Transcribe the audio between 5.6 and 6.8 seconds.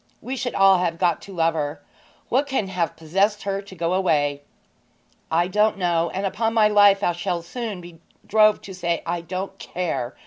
know, and, upon my